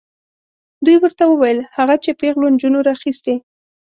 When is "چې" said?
2.03-2.17